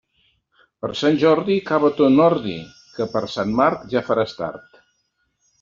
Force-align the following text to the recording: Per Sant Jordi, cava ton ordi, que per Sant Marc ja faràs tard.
Per 0.85 0.89
Sant 1.01 1.19
Jordi, 1.23 1.57
cava 1.67 1.91
ton 1.99 2.17
ordi, 2.29 2.55
que 2.97 3.09
per 3.15 3.23
Sant 3.37 3.55
Marc 3.63 3.87
ja 3.93 4.07
faràs 4.09 4.39
tard. 4.43 4.85